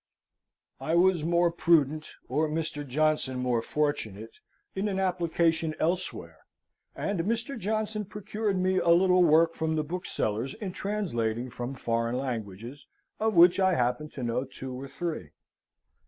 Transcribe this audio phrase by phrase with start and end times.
[0.79, 2.87] I was more prudent, or Mr.
[2.87, 4.39] Johnson more fortunate,
[4.73, 6.39] in an application elsewhere,
[6.95, 7.55] and Mr.
[7.55, 12.87] Johnson procured me a little work from the booksellers in translating from foreign languages,
[13.19, 15.33] of which I happen to know two or three.